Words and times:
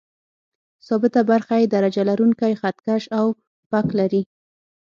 ثابته 0.87 1.21
برخه 1.31 1.55
یې 1.61 1.67
درجه 1.75 2.03
لرونکی 2.09 2.53
خط 2.61 2.77
کش 2.85 3.03
او 3.17 3.25
فک 3.69 3.87
لري. 3.99 4.21